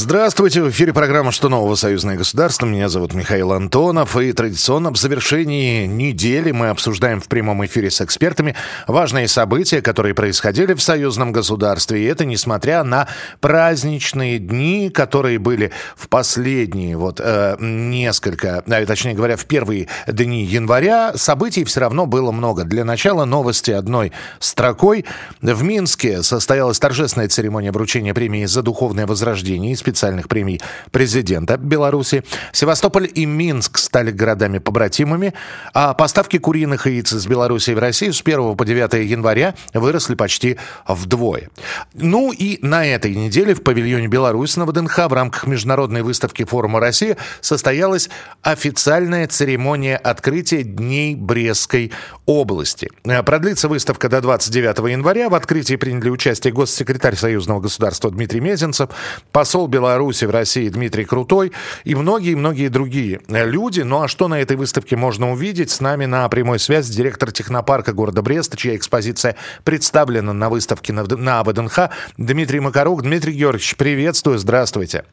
Здравствуйте, 0.00 0.62
в 0.62 0.70
эфире 0.70 0.92
программа 0.92 1.32
«Что 1.32 1.48
нового? 1.48 1.74
Союзное 1.74 2.16
государство». 2.16 2.66
Меня 2.66 2.88
зовут 2.88 3.14
Михаил 3.14 3.52
Антонов. 3.52 4.16
И 4.16 4.32
традиционно 4.32 4.92
в 4.92 4.96
завершении 4.96 5.86
недели 5.86 6.52
мы 6.52 6.68
обсуждаем 6.68 7.20
в 7.20 7.26
прямом 7.26 7.66
эфире 7.66 7.90
с 7.90 8.00
экспертами 8.00 8.54
важные 8.86 9.26
события, 9.26 9.82
которые 9.82 10.14
происходили 10.14 10.74
в 10.74 10.80
союзном 10.80 11.32
государстве. 11.32 12.00
И 12.00 12.04
это 12.04 12.24
несмотря 12.24 12.84
на 12.84 13.08
праздничные 13.40 14.38
дни, 14.38 14.88
которые 14.88 15.40
были 15.40 15.72
в 15.96 16.08
последние 16.08 16.96
вот 16.96 17.20
э, 17.20 17.56
несколько, 17.58 18.62
а, 18.68 18.86
точнее 18.86 19.14
говоря, 19.14 19.36
в 19.36 19.46
первые 19.46 19.88
дни 20.06 20.44
января. 20.44 21.14
Событий 21.16 21.64
все 21.64 21.80
равно 21.80 22.06
было 22.06 22.30
много. 22.30 22.62
Для 22.62 22.84
начала 22.84 23.24
новости 23.24 23.72
одной 23.72 24.12
строкой. 24.38 25.06
В 25.42 25.64
Минске 25.64 26.22
состоялась 26.22 26.78
торжественная 26.78 27.26
церемония 27.26 27.72
вручения 27.72 28.14
премии 28.14 28.44
за 28.44 28.62
духовное 28.62 29.04
возрождение 29.04 29.72
специальных 29.88 30.28
премий 30.28 30.60
президента 30.90 31.56
Беларуси. 31.56 32.22
Севастополь 32.52 33.08
и 33.14 33.24
Минск 33.24 33.78
стали 33.78 34.10
городами-побратимами, 34.10 35.32
а 35.72 35.94
поставки 35.94 36.38
куриных 36.38 36.86
яиц 36.86 37.14
из 37.14 37.26
Беларуси 37.26 37.70
в 37.70 37.78
Россию 37.78 38.12
с 38.12 38.20
1 38.20 38.54
по 38.54 38.66
9 38.66 39.08
января 39.08 39.54
выросли 39.72 40.14
почти 40.14 40.58
вдвое. 40.86 41.48
Ну 41.94 42.32
и 42.32 42.58
на 42.60 42.84
этой 42.84 43.14
неделе 43.14 43.54
в 43.54 43.62
павильоне 43.62 44.08
Беларусь 44.08 44.58
на 44.58 44.66
ВДНХ 44.66 45.08
в 45.08 45.12
рамках 45.14 45.46
международной 45.46 46.02
выставки 46.02 46.44
форума 46.44 46.80
России 46.80 47.16
состоялась 47.40 48.10
официальная 48.42 49.26
церемония 49.26 49.96
открытия 49.96 50.64
Дней 50.64 51.14
Брестской 51.14 51.92
области. 52.26 52.90
Продлится 53.24 53.68
выставка 53.68 54.10
до 54.10 54.20
29 54.20 54.90
января. 54.90 55.30
В 55.30 55.34
открытии 55.34 55.76
приняли 55.76 56.10
участие 56.10 56.52
госсекретарь 56.52 57.16
Союзного 57.16 57.60
государства 57.60 58.10
Дмитрий 58.10 58.40
Мезенцев, 58.40 58.90
посол 59.32 59.67
Беларуси 59.68 60.24
в 60.24 60.30
России 60.30 60.68
Дмитрий 60.68 61.04
Крутой 61.04 61.52
и 61.84 61.94
многие-многие 61.94 62.68
другие 62.68 63.20
люди. 63.28 63.82
Ну 63.82 64.02
а 64.02 64.08
что 64.08 64.28
на 64.28 64.40
этой 64.40 64.56
выставке 64.56 64.96
можно 64.96 65.30
увидеть? 65.30 65.70
С 65.70 65.80
нами 65.80 66.06
на 66.06 66.28
прямой 66.28 66.58
связи 66.58 66.92
директор 66.92 67.30
технопарка 67.30 67.92
города 67.92 68.22
Бреста, 68.22 68.56
чья 68.56 68.74
экспозиция 68.74 69.36
представлена 69.64 70.32
на 70.32 70.50
выставке 70.50 70.92
на, 70.92 71.04
на 71.04 71.44
ВДНХ, 71.44 71.90
Дмитрий 72.16 72.60
Макарук. 72.60 73.02
Дмитрий 73.02 73.34
Георгиевич, 73.34 73.76
приветствую, 73.76 74.38
здравствуйте. 74.38 75.04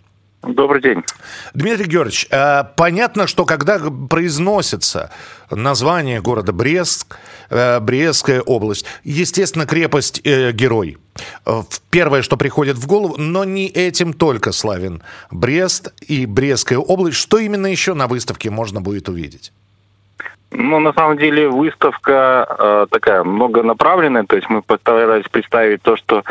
Добрый 0.44 0.82
день. 0.82 1.04
Дмитрий 1.54 1.88
Георгиевич, 1.88 2.28
э, 2.30 2.64
понятно, 2.76 3.26
что 3.26 3.46
когда 3.46 3.80
произносится 4.10 5.12
название 5.50 6.22
города 6.22 6.52
Брест, 6.54 7.08
э, 7.50 7.80
Брестская 7.80 8.42
область, 8.42 8.86
естественно, 9.04 9.66
крепость 9.66 10.22
э, 10.24 10.52
Герой. 10.52 10.98
Первое, 11.90 12.22
что 12.22 12.38
приходит 12.38 12.78
в 12.78 12.88
голову, 12.88 13.16
но 13.18 13.44
не 13.44 13.68
этим 13.68 14.14
только 14.14 14.52
славен 14.52 15.02
Брест 15.32 15.94
и 16.02 16.26
Брестская 16.26 16.78
область. 16.78 17.18
Что 17.18 17.38
именно 17.38 17.68
еще 17.68 17.94
на 17.94 18.08
выставке 18.08 18.50
можно 18.50 18.82
будет 18.82 19.10
увидеть? 19.10 19.52
Ну, 20.52 20.80
на 20.80 20.94
самом 20.94 21.18
деле, 21.18 21.50
выставка 21.50 22.46
э, 22.48 22.88
такая 22.90 23.24
многонаправленная, 23.24 24.24
то 24.24 24.36
есть 24.36 24.50
мы 24.50 24.62
постарались 24.62 25.28
представить 25.30 25.82
то, 25.82 25.98
что 25.98 26.24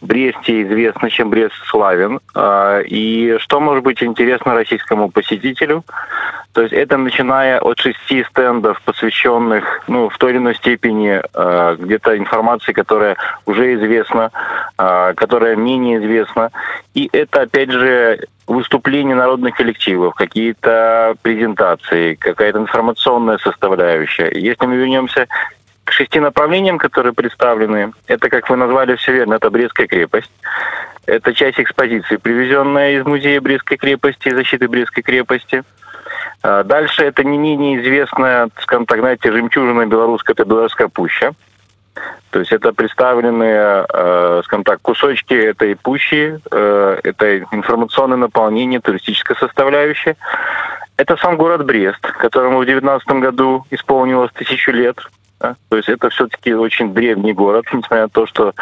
Бресте 0.00 0.62
известно, 0.62 1.08
чем 1.10 1.30
Брест 1.30 1.54
славен, 1.66 2.20
э, 2.34 2.82
и 2.86 3.36
что 3.38 3.60
может 3.60 3.82
быть 3.82 4.02
интересно 4.02 4.54
российскому 4.54 5.10
посетителю. 5.10 5.84
То 6.52 6.62
есть 6.62 6.72
это 6.72 6.96
начиная 6.96 7.58
от 7.60 7.78
шести 7.78 8.24
стендов, 8.24 8.80
посвященных, 8.84 9.82
ну, 9.88 10.08
в 10.08 10.18
той 10.18 10.32
или 10.32 10.38
иной 10.38 10.54
степени 10.54 11.20
э, 11.22 11.76
где-то 11.78 12.16
информации, 12.16 12.72
которая 12.72 13.16
уже 13.46 13.74
известна, 13.74 14.30
э, 14.78 15.14
которая 15.16 15.56
менее 15.56 15.98
известна. 15.98 16.50
И 16.94 17.08
это, 17.12 17.42
опять 17.42 17.70
же, 17.70 18.20
выступления 18.46 19.14
народных 19.14 19.56
коллективов, 19.56 20.14
какие-то 20.14 21.16
презентации, 21.22 22.14
какая-то 22.14 22.58
информационная 22.58 23.38
составляющая. 23.38 24.30
Если 24.30 24.66
мы 24.66 24.76
вернемся 24.76 25.26
к 25.86 25.92
шести 25.92 26.18
направлениям, 26.18 26.78
которые 26.78 27.12
представлены, 27.12 27.92
это, 28.08 28.28
как 28.28 28.50
вы 28.50 28.56
назвали 28.56 28.96
все 28.96 29.12
верно, 29.12 29.34
это 29.34 29.50
Брестская 29.50 29.86
крепость. 29.86 30.30
Это 31.06 31.32
часть 31.32 31.60
экспозиции, 31.60 32.16
привезенная 32.16 32.98
из 32.98 33.06
музея 33.06 33.40
Брестской 33.40 33.76
крепости, 33.76 34.34
защиты 34.34 34.66
Брестской 34.66 35.04
крепости. 35.04 35.62
А 36.42 36.64
дальше 36.64 37.04
это 37.04 37.22
не 37.22 37.38
менее 37.38 37.80
известная, 37.80 38.48
скажем 38.60 38.86
так, 38.86 38.98
знаете, 38.98 39.30
жемчужина 39.30 39.86
белорусская, 39.86 40.32
это 40.32 40.44
Белорусская 40.44 40.88
пуща. 40.88 41.32
То 42.30 42.40
есть 42.40 42.52
это 42.52 42.72
представленные, 42.72 43.86
э, 43.88 44.42
скажем 44.44 44.64
так, 44.64 44.82
кусочки 44.82 45.34
этой 45.34 45.76
пущи, 45.76 46.40
э, 46.50 47.00
это 47.04 47.38
информационное 47.38 48.18
наполнение, 48.18 48.80
туристическая 48.80 49.36
составляющая. 49.38 50.16
Это 50.96 51.16
сам 51.16 51.36
город 51.36 51.64
Брест, 51.64 52.00
которому 52.00 52.58
в 52.58 52.66
2019 52.66 53.20
году 53.20 53.64
исполнилось 53.70 54.32
тысячу 54.32 54.72
лет. 54.72 54.98
Да? 55.40 55.56
То 55.68 55.76
есть 55.76 55.88
это 55.88 56.10
все-таки 56.10 56.54
очень 56.54 56.94
древний 56.94 57.32
город, 57.32 57.66
несмотря 57.72 58.02
на 58.02 58.08
то, 58.08 58.26
что 58.26 58.54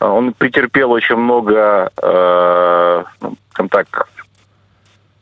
он 0.00 0.32
претерпел 0.32 0.92
очень 0.92 1.16
много, 1.16 1.90
э, 2.00 3.04
ну, 3.20 3.36
скажем 3.50 3.68
так, 3.68 4.08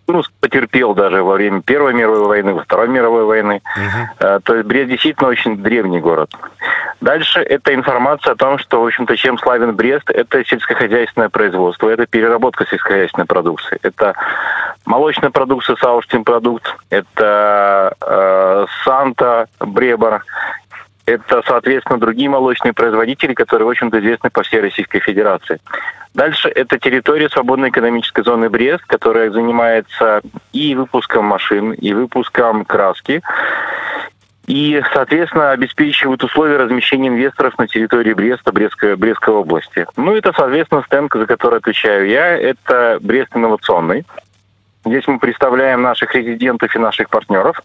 ну, 0.08 0.22
потерпел 0.40 0.94
даже 0.94 1.22
во 1.22 1.34
время 1.34 1.62
Первой 1.62 1.92
мировой 1.92 2.26
войны, 2.26 2.54
во 2.54 2.62
Второй 2.62 2.88
мировой 2.88 3.24
войны. 3.24 3.60
Uh-huh. 3.76 4.40
То 4.44 4.54
есть 4.54 4.66
Брест 4.66 4.88
действительно 4.88 5.28
очень 5.28 5.56
древний 5.56 6.00
город. 6.00 6.32
Дальше 7.00 7.40
это 7.40 7.74
информация 7.74 8.32
о 8.32 8.36
том, 8.36 8.58
что, 8.58 8.82
в 8.82 8.86
общем-то, 8.86 9.16
чем 9.16 9.38
славен 9.38 9.74
Брест, 9.74 10.08
это 10.10 10.44
сельскохозяйственное 10.44 11.28
производство, 11.28 11.88
это 11.88 12.06
переработка 12.06 12.66
сельскохозяйственной 12.66 13.26
продукции, 13.26 13.78
это 13.82 14.14
молочная 14.86 15.30
продукция, 15.30 15.76
сауштин 15.76 16.24
продукт, 16.24 16.74
это 16.88 17.94
э, 18.00 18.66
Санта, 18.84 19.48
Бребор, 19.60 20.24
это, 21.06 21.42
соответственно, 21.46 21.98
другие 21.98 22.28
молочные 22.28 22.72
производители, 22.72 23.32
которые, 23.32 23.66
в 23.66 23.70
общем-то, 23.70 23.98
известны 24.00 24.30
по 24.30 24.42
всей 24.42 24.60
Российской 24.60 24.98
Федерации. 24.98 25.60
Дальше 26.14 26.48
это 26.48 26.78
территория 26.78 27.28
свободной 27.28 27.68
экономической 27.68 28.24
зоны 28.24 28.50
Брест, 28.50 28.84
которая 28.86 29.30
занимается 29.30 30.20
и 30.52 30.74
выпуском 30.74 31.26
машин, 31.26 31.72
и 31.72 31.92
выпуском 31.92 32.64
краски, 32.64 33.22
и, 34.46 34.80
соответственно, 34.92 35.50
обеспечивают 35.50 36.22
условия 36.22 36.56
размещения 36.56 37.08
инвесторов 37.08 37.58
на 37.58 37.66
территории 37.66 38.12
Бреста, 38.12 38.52
Брестской, 38.52 38.96
Брестской 38.96 39.34
области. 39.34 39.86
Ну, 39.96 40.14
это, 40.14 40.32
соответственно, 40.36 40.82
стенд, 40.86 41.12
за 41.12 41.26
который 41.26 41.58
отвечаю 41.58 42.08
я, 42.08 42.36
это 42.36 42.98
Брест 43.00 43.34
инновационный. 43.34 44.04
Здесь 44.84 45.06
мы 45.08 45.18
представляем 45.18 45.82
наших 45.82 46.14
резидентов 46.14 46.74
и 46.74 46.78
наших 46.78 47.10
партнеров, 47.10 47.60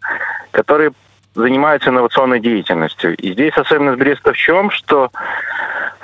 которые 0.52 0.92
занимаются 1.36 1.90
инновационной 1.90 2.40
деятельностью. 2.40 3.16
И 3.16 3.34
здесь 3.34 3.54
особенность 3.56 4.00
Бреста 4.00 4.34
в 4.34 4.38
чем, 4.38 4.70
что 4.72 5.10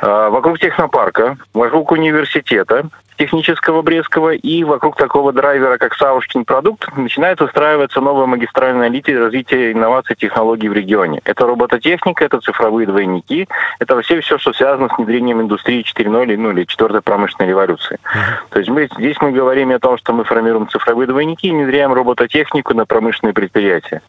э, 0.01 0.29
вокруг 0.29 0.59
технопарка, 0.59 1.37
вокруг 1.53 1.91
университета 1.91 2.89
технического 3.17 3.81
Брестского 3.81 4.33
и 4.33 4.63
вокруг 4.63 4.95
такого 4.95 5.33
драйвера, 5.33 5.77
как 5.77 5.95
Савушкин 5.95 6.45
продукт, 6.45 6.87
начинает 6.95 7.41
устраиваться 7.41 8.01
новая 8.01 8.25
магистральная 8.25 8.89
линия 8.89 9.19
развития 9.19 9.71
инноваций 9.71 10.15
и 10.15 10.19
технологий 10.19 10.69
в 10.69 10.73
регионе. 10.73 11.21
Это 11.23 11.45
робототехника, 11.45 12.25
это 12.25 12.39
цифровые 12.39 12.87
двойники, 12.87 13.47
это 13.79 13.95
вообще 13.95 14.21
все, 14.21 14.37
что 14.37 14.53
связано 14.53 14.89
с 14.89 14.97
внедрением 14.97 15.41
индустрии 15.41 15.83
4.0 15.83 16.37
ну, 16.37 16.51
или 16.51 16.63
4 16.65 17.01
промышленной 17.01 17.49
революции. 17.49 17.99
Uh-huh. 18.03 18.49
То 18.49 18.59
есть 18.59 18.69
мы, 18.69 18.89
здесь 18.97 19.17
мы 19.21 19.31
говорим 19.31 19.71
о 19.71 19.79
том, 19.79 19.97
что 19.97 20.13
мы 20.13 20.23
формируем 20.23 20.69
цифровые 20.69 21.07
двойники 21.07 21.47
и 21.47 21.51
внедряем 21.51 21.93
робототехнику 21.93 22.73
на 22.73 22.85
промышленные 22.85 23.33
предприятия. 23.33 24.01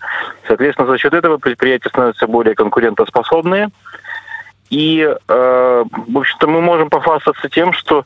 Соответственно, 0.46 0.88
за 0.88 0.98
счет 0.98 1.14
этого 1.14 1.38
предприятия 1.38 1.88
становятся 1.88 2.26
более 2.26 2.54
конкурентоспособные, 2.54 3.68
и, 4.70 5.00
э, 5.00 5.84
в 6.08 6.18
общем-то, 6.18 6.46
мы 6.46 6.60
можем 6.60 6.90
похвастаться 6.90 7.48
тем, 7.48 7.72
что 7.72 8.04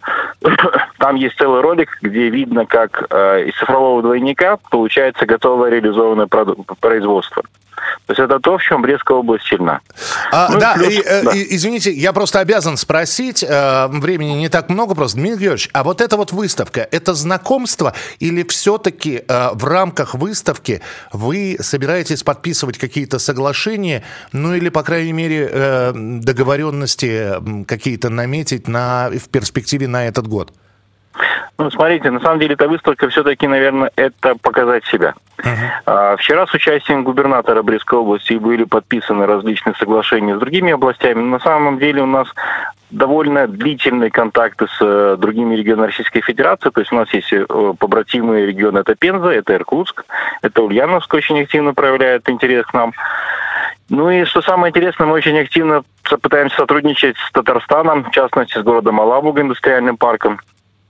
там 1.03 1.17
есть 1.17 1.37
целый 1.37 1.63
ролик, 1.63 1.99
где 2.01 2.31
видно, 2.31 2.65
как 2.65 3.09
э, 3.11 3.49
из 3.49 3.59
цифрового 3.59 4.03
двойника 4.03 4.57
получается 4.71 5.27
готовое 5.27 5.69
реализованное 5.71 6.29
производство. 6.29 7.43
То 8.07 8.13
есть 8.13 8.21
это 8.21 8.39
то, 8.39 8.57
в 8.57 8.63
чем 8.63 8.83
Брестская 8.83 9.19
область 9.19 9.45
сильна. 9.47 9.81
А, 10.31 10.49
ну, 10.53 10.61
да, 10.61 10.75
плюс, 10.75 10.95
и, 10.95 11.01
э, 11.01 11.23
да, 11.25 11.33
и, 11.33 11.57
извините, 11.57 11.91
я 11.91 12.13
просто 12.13 12.39
обязан 12.39 12.77
спросить, 12.77 13.43
э, 13.43 13.89
времени 13.89 14.35
не 14.35 14.49
так 14.49 14.69
много 14.69 14.95
просто. 14.95 15.17
Дмитрий 15.17 15.39
Георгиевич, 15.39 15.71
а 15.73 15.83
вот 15.83 16.01
эта 16.01 16.17
вот 16.17 16.31
выставка, 16.31 16.87
это 16.93 17.15
знакомство 17.15 17.95
или 18.21 18.45
все-таки 18.45 19.25
э, 19.27 19.49
в 19.55 19.65
рамках 19.65 20.15
выставки 20.15 20.83
вы 21.13 21.57
собираетесь 21.59 22.23
подписывать 22.23 22.79
какие-то 22.79 23.19
соглашения, 23.19 24.05
ну 24.31 24.55
или, 24.55 24.69
по 24.69 24.85
крайней 24.85 25.15
мере, 25.15 25.51
э, 25.51 25.93
договоренности 25.95 27.65
какие-то 27.67 28.09
наметить 28.09 28.69
на, 28.69 29.11
в 29.11 29.29
перспективе 29.31 29.89
на 29.89 30.07
этот 30.07 30.29
год? 30.29 30.53
Ну, 31.59 31.71
смотрите, 31.71 32.11
на 32.11 32.21
самом 32.21 32.41
деле 32.41 32.55
эта 32.55 32.69
выставка 32.69 33.09
все-таки, 33.09 33.47
наверное, 33.47 33.91
это 33.97 34.35
показать 34.41 34.85
себя. 34.87 35.15
Uh-huh. 35.39 36.17
Вчера 36.17 36.47
с 36.47 36.55
участием 36.55 37.05
губернатора 37.05 37.63
Брестской 37.63 37.99
области 37.99 38.35
были 38.35 38.65
подписаны 38.65 39.27
различные 39.27 39.75
соглашения 39.75 40.37
с 40.37 40.41
другими 40.41 40.73
областями. 40.73 41.21
На 41.21 41.41
самом 41.41 41.79
деле 41.79 42.03
у 42.03 42.07
нас 42.07 42.29
довольно 42.91 43.49
длительные 43.49 44.11
контакты 44.11 44.67
с 44.67 44.79
э, 44.81 45.17
другими 45.19 45.55
регионами 45.55 45.87
Российской 45.87 46.21
Федерации. 46.21 46.71
То 46.71 46.81
есть 46.81 46.93
у 46.93 46.97
нас 46.97 47.13
есть 47.13 47.33
э, 47.33 47.45
побратимые 47.79 48.47
регионы. 48.47 48.79
Это 48.79 48.95
Пенза, 48.95 49.31
это 49.31 49.55
Иркутск, 49.55 50.05
это 50.43 50.63
Ульяновск 50.63 51.13
очень 51.15 51.41
активно 51.41 51.75
проявляет 51.75 52.29
интерес 52.29 52.67
к 52.67 52.75
нам. 52.75 52.93
Ну 53.89 54.11
и 54.11 54.25
что 54.25 54.43
самое 54.43 54.71
интересное, 54.71 55.07
мы 55.07 55.15
очень 55.15 55.39
активно 55.39 55.83
пытаемся 56.21 56.57
сотрудничать 56.57 57.17
с 57.17 57.33
Татарстаном, 57.33 58.05
в 58.05 58.11
частности 58.11 58.59
с 58.59 58.63
городом 58.63 59.01
Алабуга, 59.01 59.41
индустриальным 59.41 59.97
парком. 59.97 60.41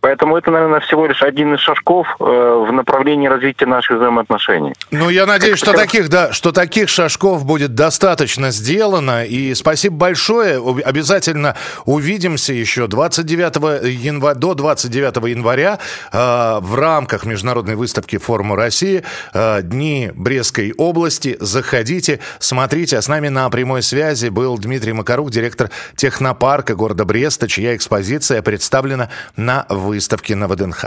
Поэтому 0.03 0.37
это, 0.37 0.51
наверное, 0.51 0.81
всего 0.81 1.07
лишь 1.07 1.23
один 1.23 1.55
из 1.55 1.61
шажков 1.61 2.09
э, 2.19 2.25
в 2.25 2.73
направлении 2.73 3.29
развития 3.29 3.67
наших 3.67 3.99
взаимоотношений. 3.99 4.73
Ну, 4.91 5.09
я 5.11 5.27
надеюсь, 5.27 5.61
что 5.61 5.73
таких, 5.73 6.09
да, 6.09 6.33
что 6.33 6.51
таких 6.51 6.89
шажков 6.89 7.45
будет 7.45 7.77
достаточно 7.77 8.51
сделано. 8.51 9.25
И 9.25 9.55
спасибо 9.55 9.95
большое. 9.95 10.61
Обязательно 10.85 11.55
увидимся 11.85 12.53
еще 12.53 12.89
29 12.89 13.85
января, 14.05 14.35
до 14.35 14.55
29 14.55 15.25
января 15.29 15.79
э, 16.11 16.59
в 16.61 16.75
рамках 16.75 17.25
международной 17.25 17.77
выставки 17.77 18.19
форума 18.19 18.57
России 18.57 19.05
э, 19.33 19.63
Дни 19.63 20.11
Брестской 20.17 20.75
области. 20.77 21.37
Заходите, 21.39 22.19
смотрите. 22.41 22.99
А 22.99 23.03
с 23.03 23.07
нами 23.07 23.29
на 23.29 23.49
прямой 23.51 23.83
связи 23.83 24.31
был 24.31 24.59
Дмитрий 24.59 24.95
Макарук, 24.95 25.31
директор 25.31 25.71
технопарка 25.95 26.75
города 26.75 27.05
Бреста, 27.05 27.47
чья 27.47 27.77
экспозиция 27.77 28.43
представлена 28.43 29.09
на 29.37 29.65
выставке 29.69 29.92
выставки 29.93 30.33
на 30.33 30.49
ВДНХ. 30.49 30.87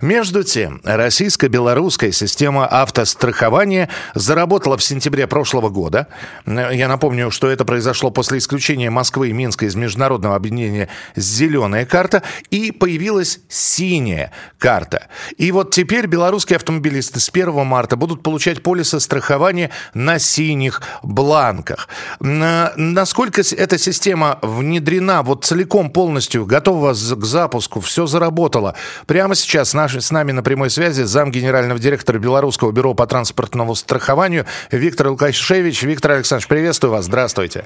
Между 0.00 0.44
тем, 0.44 0.80
российско-белорусская 0.84 2.12
система 2.12 2.66
автострахования 2.66 3.88
заработала 4.14 4.76
в 4.76 4.82
сентябре 4.84 5.26
прошлого 5.26 5.70
года. 5.70 6.06
Я 6.46 6.86
напомню, 6.86 7.32
что 7.32 7.48
это 7.48 7.64
произошло 7.64 8.10
после 8.10 8.38
исключения 8.38 8.90
Москвы 8.90 9.30
и 9.30 9.32
Минска 9.32 9.66
из 9.66 9.74
международного 9.74 10.36
объединения 10.36 10.88
«Зеленая 11.16 11.84
карта» 11.84 12.22
и 12.50 12.70
появилась 12.70 13.40
синяя 13.48 14.30
карта. 14.58 15.08
И 15.36 15.50
вот 15.50 15.72
теперь 15.72 16.06
белорусские 16.06 16.56
автомобилисты 16.56 17.18
с 17.18 17.28
1 17.28 17.66
марта 17.66 17.96
будут 17.96 18.22
получать 18.22 18.62
полисы 18.62 19.00
страхования 19.00 19.70
на 19.94 20.20
синих 20.20 20.80
бланках. 21.02 21.88
Насколько 22.20 23.42
эта 23.56 23.78
система 23.78 24.38
внедрена 24.42 25.22
вот 25.24 25.44
целиком 25.44 25.90
полностью, 25.90 26.46
готова 26.46 26.92
к 26.92 27.24
запуску, 27.24 27.80
все 27.80 28.06
заработало, 28.06 28.43
работала. 28.44 28.74
Прямо 29.06 29.34
сейчас 29.34 29.74
наш, 29.74 29.94
с 29.94 30.10
нами 30.10 30.32
на 30.32 30.42
прямой 30.42 30.68
связи 30.70 31.02
зам 31.02 31.30
генерального 31.30 31.80
директора 31.80 32.18
Белорусского 32.18 32.72
бюро 32.72 32.94
по 32.94 33.06
транспортному 33.06 33.74
страхованию 33.74 34.44
Виктор 34.70 35.08
Лукашевич. 35.08 35.82
Виктор 35.82 36.12
Александрович, 36.12 36.48
приветствую 36.48 36.92
вас. 36.92 37.06
Здравствуйте. 37.06 37.64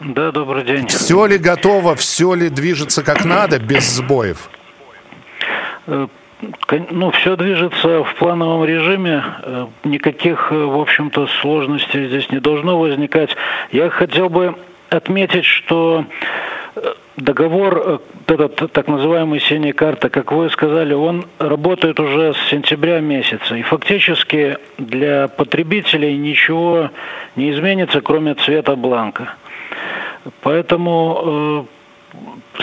Да, 0.00 0.32
добрый 0.32 0.64
день. 0.64 0.86
Все 0.86 1.26
ли 1.26 1.36
готово, 1.36 1.94
все 1.94 2.34
ли 2.34 2.48
движется 2.48 3.02
как 3.02 3.26
надо, 3.26 3.58
без 3.58 3.84
сбоев? 3.96 4.48
Э, 5.86 6.06
ну, 6.90 7.10
все 7.10 7.36
движется 7.36 8.02
в 8.02 8.14
плановом 8.14 8.64
режиме. 8.64 9.22
Э, 9.42 9.66
никаких, 9.84 10.50
э, 10.50 10.54
в 10.54 10.80
общем-то, 10.80 11.26
сложностей 11.42 12.08
здесь 12.08 12.30
не 12.30 12.40
должно 12.40 12.78
возникать. 12.78 13.36
Я 13.72 13.90
хотел 13.90 14.30
бы 14.30 14.54
отметить, 14.88 15.44
что 15.44 16.06
договор, 17.16 17.82
э, 18.26 18.32
этот 18.32 18.72
так 18.72 18.88
называемый 18.88 19.40
синяя 19.40 19.72
карта, 19.72 20.08
как 20.08 20.32
вы 20.32 20.50
сказали, 20.50 20.94
он 20.94 21.26
работает 21.38 22.00
уже 22.00 22.34
с 22.34 22.50
сентября 22.50 23.00
месяца. 23.00 23.56
И 23.56 23.62
фактически 23.62 24.58
для 24.78 25.28
потребителей 25.28 26.16
ничего 26.16 26.90
не 27.36 27.50
изменится, 27.50 28.00
кроме 28.00 28.34
цвета 28.34 28.76
бланка. 28.76 29.34
Поэтому 30.42 31.66
э, 31.66 31.79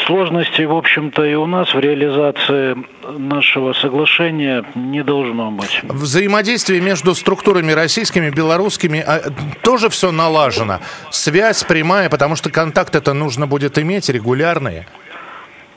Сложностей, 0.06 0.66
в 0.66 0.74
общем-то, 0.74 1.24
и 1.26 1.36
у 1.36 1.46
нас 1.46 1.74
в 1.74 1.80
реализации 1.80 2.78
нашего 3.18 3.74
соглашения 3.74 4.64
не 4.76 5.04
должно 5.04 5.52
быть. 5.52 5.82
Взаимодействие 5.84 6.82
между 6.82 7.16
структурами 7.16 7.72
российскими, 7.72 8.30
белорусскими 8.30 9.00
а, 9.00 9.22
тоже 9.64 9.90
все 9.90 10.12
налажено. 10.12 10.80
Связь 11.10 11.64
прямая, 11.64 12.10
потому 12.10 12.36
что 12.36 12.50
контакт 12.52 12.96
это 12.96 13.14
нужно 13.14 13.48
будет 13.48 13.78
иметь 13.80 14.10
регулярные. 14.10 14.86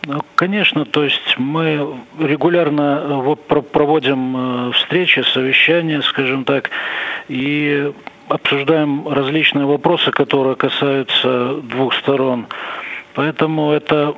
Ну, 0.06 0.20
конечно, 0.34 0.84
то 0.84 1.04
есть 1.04 1.36
мы 1.38 1.94
регулярно 2.18 3.02
э, 3.02 3.14
вот 3.14 3.46
проводим 3.46 4.68
э, 4.68 4.72
встречи, 4.72 5.20
совещания, 5.20 6.00
скажем 6.02 6.44
так, 6.44 6.70
и 7.28 7.92
обсуждаем 8.28 9.06
различные 9.08 9.66
вопросы, 9.66 10.10
которые 10.10 10.56
касаются 10.56 11.54
двух 11.62 11.94
сторон. 11.94 12.46
Поэтому 13.14 13.72
это 13.72 14.14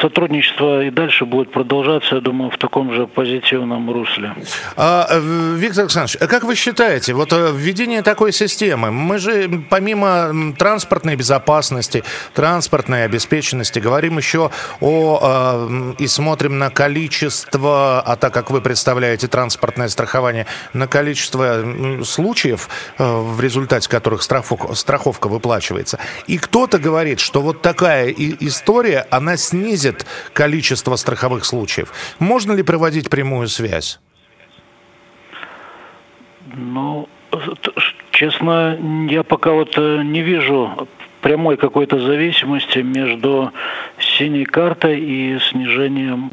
сотрудничество 0.00 0.84
и 0.84 0.90
дальше 0.90 1.24
будет 1.24 1.50
продолжаться, 1.50 2.16
я 2.16 2.20
думаю, 2.20 2.50
в 2.50 2.58
таком 2.58 2.92
же 2.92 3.06
позитивном 3.06 3.90
русле. 3.90 4.34
А, 4.76 5.06
э, 5.10 5.56
Виктор 5.56 5.84
Александрович, 5.84 6.16
а 6.20 6.26
как 6.26 6.44
вы 6.44 6.54
считаете, 6.54 7.14
вот 7.14 7.32
э, 7.32 7.52
введение 7.54 8.02
такой 8.02 8.32
системы, 8.32 8.90
мы 8.90 9.18
же 9.18 9.48
помимо 9.70 10.54
транспортной 10.58 11.16
безопасности, 11.16 12.04
транспортной 12.34 13.04
обеспеченности, 13.04 13.78
говорим 13.78 14.18
еще 14.18 14.50
о 14.80 15.18
а, 15.22 15.94
и 15.98 16.06
смотрим 16.06 16.58
на 16.58 16.70
количество, 16.70 18.00
а 18.00 18.16
так 18.16 18.32
как 18.32 18.50
вы 18.50 18.60
представляете 18.60 19.28
транспортное 19.28 19.88
страхование, 19.88 20.46
на 20.72 20.86
количество 20.86 21.64
случаев, 22.04 22.68
в 22.98 23.40
результате 23.40 23.88
которых 23.88 24.22
страховка, 24.22 24.74
страховка 24.74 25.28
выплачивается. 25.28 25.98
И 26.26 26.38
кто-то 26.38 26.78
говорит, 26.78 27.20
что 27.20 27.40
вот 27.40 27.62
такая 27.62 28.08
история, 28.10 29.06
она 29.10 29.36
снизит 29.36 29.87
снизит 29.88 30.06
количество 30.32 30.96
страховых 30.96 31.44
случаев. 31.44 31.92
Можно 32.18 32.52
ли 32.52 32.62
проводить 32.62 33.10
прямую 33.10 33.48
связь? 33.48 34.00
Ну, 36.54 37.08
честно, 38.10 38.78
я 39.10 39.22
пока 39.22 39.52
вот 39.52 39.74
э, 39.76 40.02
не 40.02 40.22
вижу 40.22 40.88
прямой 41.20 41.56
какой-то 41.56 41.98
зависимости 41.98 42.78
между 42.78 43.52
синей 43.98 44.44
картой 44.44 44.98
и 45.00 45.38
снижением 45.50 46.30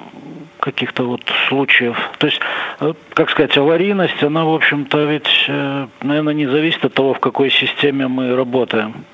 каких-то 0.60 1.04
вот 1.04 1.22
случаев. 1.50 1.98
То 2.18 2.28
есть, 2.28 2.40
э, 2.80 2.94
как 3.14 3.30
сказать, 3.30 3.58
аварийность, 3.58 4.24
она, 4.24 4.46
в 4.46 4.54
общем-то, 4.54 5.06
ведь, 5.06 5.46
э, 5.48 5.88
наверное, 6.02 6.34
не 6.34 6.48
зависит 6.48 6.86
от 6.86 6.94
того, 6.94 7.14
в 7.14 7.20
какой 7.20 7.52
системе 7.52 8.08
мы 8.08 8.36
работаем. 8.36 9.06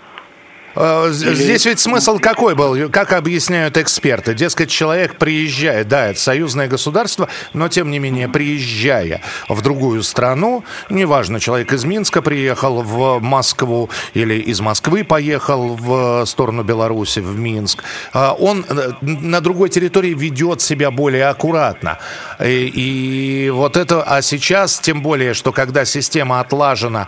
Э, 0.75 1.10
здесь 1.12 1.66
ведь 1.66 1.80
смысл 1.80 2.18
какой 2.20 2.56
был? 2.56 2.90
Как 2.90 3.13
объясняют 3.13 3.78
эксперты? 3.78 4.34
Дескать, 4.34 4.70
человек 4.70 5.18
приезжает, 5.18 5.88
да, 5.88 6.08
это 6.08 6.20
союзное 6.20 6.68
государство, 6.68 7.28
но 7.54 7.68
тем 7.68 7.92
не 7.92 8.00
менее, 8.00 8.30
приезжая 8.30 9.22
в 9.50 9.62
другую 9.62 10.04
страну, 10.04 10.63
неважно, 10.90 11.40
человек 11.40 11.74
из 11.74 11.84
Минска 11.84 12.22
приехал 12.22 12.82
в 12.82 13.20
Москву 13.20 13.90
или 14.13 14.36
из 14.36 14.62
Москвы 14.62 15.04
поехал 15.04 15.75
в 15.75 16.25
сторону 16.25 16.63
Беларуси, 16.63 17.20
в 17.20 17.38
Минск, 17.38 17.84
э, 18.13 18.30
он 18.40 18.66
э, 18.68 18.92
на 19.01 19.42
другой 19.42 19.70
территории 19.70 20.13
ведет 20.13 20.62
себя 20.62 20.92
более 20.92 21.28
аккуратно. 21.28 22.00
И, 22.40 23.46
и 23.46 23.50
вот 23.50 23.78
это, 23.78 24.04
а 24.04 24.22
сейчас, 24.22 24.80
тем 24.80 25.01
более, 25.01 25.34
что 25.34 25.51
когда 25.51 25.86
система 25.86 26.40
отлажена 26.40 27.08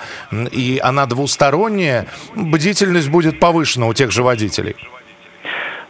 и 0.52 0.80
она 0.84 1.06
двусторонняя, 1.06 2.08
бдительность 2.36 3.10
будет 3.10 3.40
повышена 3.40 3.53
повышена 3.54 3.88
у 3.88 3.94
тех 3.94 4.12
же 4.12 4.24
водителей? 4.24 4.76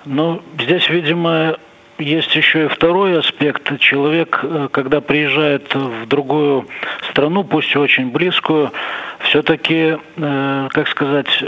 Ну, 0.06 0.42
здесь, 0.60 0.90
видимо, 0.90 1.56
есть 1.98 2.36
еще 2.36 2.66
и 2.66 2.68
второй 2.68 3.18
аспект. 3.20 3.80
Человек, 3.80 4.40
э, 4.44 4.68
когда 4.70 5.00
приезжает 5.00 5.74
в 5.74 6.06
другую 6.08 6.68
страну, 7.10 7.46
пусть 7.46 7.74
очень 7.76 8.10
близкую, 8.12 8.72
все-таки, 9.20 9.98
э, 10.18 10.68
как 10.72 10.88
сказать, 10.90 11.44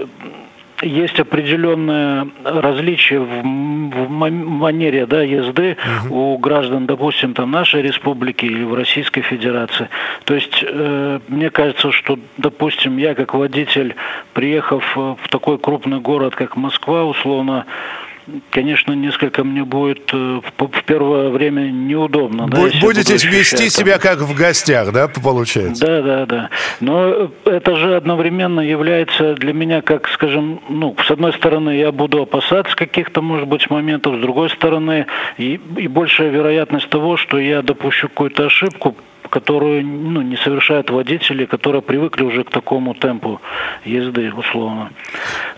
есть 0.82 1.20
определенное 1.20 2.27
различие 2.44 3.20
в, 3.20 3.41
в 3.41 4.10
манере 4.10 5.05
да, 5.05 5.22
езды 5.22 5.77
угу. 6.05 6.34
у 6.34 6.38
граждан, 6.38 6.86
допустим, 6.86 7.34
там 7.34 7.51
нашей 7.51 7.82
республики 7.82 8.46
или 8.46 8.63
в 8.63 8.74
Российской 8.74 9.22
Федерации. 9.22 9.89
То 10.25 10.36
есть 10.36 10.63
э, 10.67 11.20
мне 11.27 11.50
кажется, 11.50 11.91
что, 11.91 12.20
допустим, 12.38 12.98
я 12.98 13.15
как 13.15 13.34
водитель, 13.34 13.96
приехав 14.34 14.96
в 14.96 15.27
такой 15.29 15.58
крупный 15.58 16.00
город, 16.00 16.36
как 16.36 16.55
Москва, 16.55 17.05
условно, 17.05 17.65
конечно, 18.51 18.94
несколько 18.94 19.44
мне 19.44 19.63
будет 19.63 20.10
э, 20.13 20.41
в 20.58 20.84
первое 20.86 21.29
время 21.29 21.70
неудобно. 21.72 22.48
Да, 22.48 22.62
Будете 22.82 23.13
вести 23.27 23.70
себя 23.70 23.98
как 23.98 24.20
в 24.20 24.36
гостях, 24.36 24.91
да, 24.91 25.08
получается? 25.08 25.86
Да, 25.86 26.01
да, 26.01 26.25
да. 26.25 26.50
Но 26.79 27.32
это 27.46 27.75
же 27.75 27.96
одновременно 27.96 28.62
является 28.62 29.36
для 29.36 29.53
меня, 29.53 29.82
как, 29.82 30.08
скажем, 30.10 30.62
ну, 30.70 30.96
с 31.05 31.12
одной 31.12 31.34
стороны, 31.34 31.77
я 31.77 31.91
буду 31.91 32.24
опасаться 32.24 32.75
каких-то, 32.75 33.22
может 33.22 33.48
быть, 33.48 33.70
моментов, 33.70 34.17
с 34.17 34.22
другой 34.22 34.50
стороны, 34.50 35.08
и, 35.38 35.60
и 35.77 35.88
большая 35.88 36.29
вероятность 36.29 36.89
того, 36.89 37.17
что 37.17 37.38
я 37.38 37.62
допущу 37.62 38.10
какую-то 38.10 38.46
ошибку, 38.46 38.96
которую 39.29 39.86
ну, 39.86 40.22
не 40.22 40.38
совершают 40.38 40.89
водители, 40.89 41.46
которые 41.46 41.82
привыкли 41.82 42.24
уже 42.24 42.44
к 42.44 42.50
такому 42.50 42.94
темпу 42.94 43.41
езды, 43.84 44.32
условно. 44.34 44.91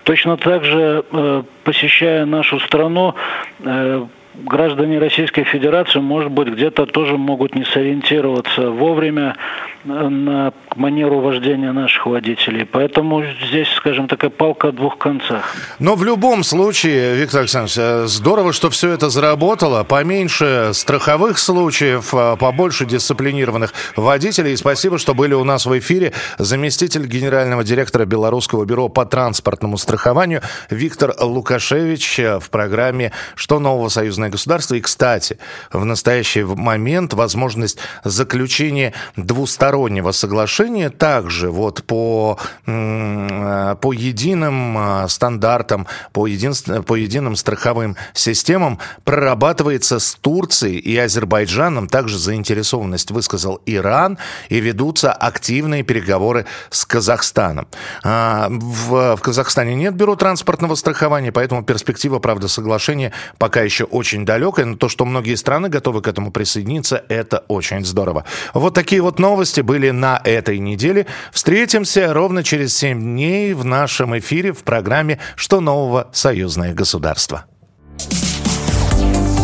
Точно 0.03 0.37
так 0.37 0.63
же, 0.63 1.03
э, 1.11 1.43
посещая 1.63 2.25
нашу 2.25 2.59
страну, 2.59 3.15
э, 3.59 4.05
граждане 4.45 4.99
Российской 4.99 5.43
Федерации, 5.43 5.99
может 5.99 6.31
быть, 6.31 6.49
где-то 6.49 6.85
тоже 6.85 7.17
могут 7.17 7.55
не 7.55 7.65
сориентироваться 7.65 8.69
вовремя 8.69 9.35
на 9.83 10.53
манеру 10.75 11.19
вождения 11.19 11.71
наших 11.71 12.05
водителей. 12.05 12.65
Поэтому 12.65 13.23
здесь, 13.47 13.67
скажем, 13.77 14.07
такая 14.07 14.29
палка 14.29 14.69
о 14.69 14.71
двух 14.71 14.97
концах. 14.97 15.55
Но 15.79 15.95
в 15.95 16.03
любом 16.03 16.43
случае, 16.43 17.15
Виктор 17.15 17.41
Александрович, 17.41 17.77
э, 17.77 18.05
здорово, 18.07 18.53
что 18.53 18.69
все 18.69 18.89
это 18.89 19.09
заработало. 19.09 19.83
Поменьше 19.83 20.71
страховых 20.73 21.37
случаев, 21.37 22.13
э, 22.13 22.35
побольше 22.37 22.85
дисциплинированных 22.85 23.73
водителей. 23.95 24.53
И 24.53 24.57
спасибо, 24.57 24.97
что 24.97 25.13
были 25.13 25.33
у 25.33 25.43
нас 25.43 25.65
в 25.65 25.77
эфире 25.79 26.13
заместитель 26.37 27.07
генерального 27.07 27.63
директора 27.63 28.05
Белорусского 28.05 28.65
бюро 28.65 28.89
по 28.89 29.05
транспортному 29.05 29.77
страхованию 29.77 30.41
Виктор 30.69 31.13
Лукашевич 31.19 32.19
э, 32.19 32.39
в 32.39 32.49
программе 32.49 33.11
«Что 33.35 33.59
нового 33.59 33.89
союзное 33.89 34.26
государство?». 34.29 34.75
И, 34.75 34.81
кстати, 34.81 35.37
в 35.71 35.83
настоящий 35.85 36.43
момент 36.43 37.13
возможность 37.13 37.77
заключения 38.03 38.93
двустороннего 39.15 40.11
соглашения 40.11 40.89
также 40.89 41.51
вот 41.51 41.83
по, 41.83 42.39
по 42.65 43.93
единым 43.93 44.77
э, 44.77 45.07
стандартам, 45.09 45.87
по, 46.13 46.27
един, 46.27 46.53
по 46.83 46.95
единым 46.95 47.35
страховым 47.35 47.95
системам 48.13 48.79
прорабатывается 49.03 49.99
с 49.99 50.15
Турцией 50.15 50.77
и 50.77 50.97
Азербайджаном. 50.97 51.87
Также 51.87 52.17
заинтересованность 52.17 53.11
высказал 53.11 53.61
Иран 53.65 54.17
и 54.49 54.59
ведутся 54.59 55.11
активные 55.11 55.83
переговоры 55.83 56.45
с 56.69 56.85
Казахстаном. 56.85 57.67
А, 58.03 58.47
в, 58.49 59.15
в 59.15 59.21
Казахстане 59.21 59.75
нет 59.75 59.93
бюро 59.95 60.15
транспортного 60.15 60.75
страхования, 60.75 61.31
поэтому 61.31 61.63
перспектива, 61.63 62.19
правда, 62.19 62.47
соглашения 62.47 63.11
пока 63.37 63.61
еще 63.61 63.83
очень 63.83 64.16
далекая, 64.25 64.65
но 64.65 64.77
то, 64.77 64.89
что 64.89 65.05
многие 65.05 65.35
страны 65.35 65.69
готовы 65.69 66.01
к 66.01 66.07
этому 66.07 66.31
присоединиться, 66.31 67.03
это 67.09 67.43
очень 67.47 67.85
здорово. 67.85 68.25
Вот 68.53 68.73
такие 68.73 69.01
вот 69.01 69.19
новости 69.19 69.61
были 69.61 69.91
на 69.91 70.21
этой 70.23 70.59
неделе. 70.59 71.05
Встретимся 71.31 72.13
ровно 72.13 72.43
через 72.43 72.75
7 72.77 72.99
дней 72.99 73.53
в 73.53 73.65
нашем 73.65 74.17
эфире 74.19 74.53
в 74.53 74.63
программе 74.63 75.19
«Что 75.35 75.59
нового? 75.59 76.09
Союзное 76.13 76.73
государство». 76.73 77.45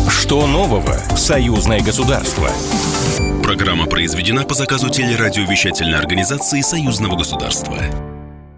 Что 0.08 0.46
нового? 0.46 0.94
Союзное 1.16 1.82
государство. 1.82 2.48
Программа 3.42 3.84
произведена 3.84 4.44
по 4.44 4.54
заказу 4.54 4.88
телерадиовещательной 4.88 5.98
организации 5.98 6.62
Союзного 6.62 7.16
государства. 7.16 8.13